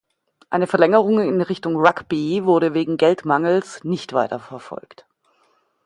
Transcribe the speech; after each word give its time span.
Eine 0.49 0.65
Verlängerung 0.65 1.19
in 1.19 1.43
Richtung 1.43 1.75
Rugby 1.75 2.43
wurde 2.43 2.73
wegen 2.73 2.97
Geldmangels 2.97 3.83
nicht 3.83 4.13
weiter 4.13 4.39
verfolgt. 4.39 5.05